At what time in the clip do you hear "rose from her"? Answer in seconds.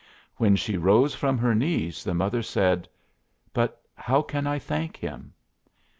0.79-1.53